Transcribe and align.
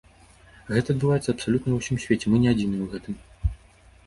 Гэта 0.75 0.91
адбываецца 0.95 1.29
абсалютна 1.35 1.69
ва 1.75 1.79
ўсім 1.83 2.01
свеце, 2.05 2.25
мы 2.33 2.37
не 2.47 2.55
адзіныя 2.55 2.81
ў 2.89 2.91
гэтым. 2.97 3.55